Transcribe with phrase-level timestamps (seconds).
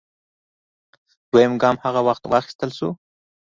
[1.31, 2.89] دویم ګام هغه وخت واخیستل شو